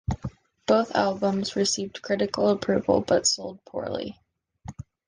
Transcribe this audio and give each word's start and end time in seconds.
Both 0.65 0.95
albums 0.95 1.55
received 1.55 2.01
critical 2.01 2.49
approval 2.49 3.01
but 3.01 3.27
sold 3.27 3.63
poorly. 3.65 4.19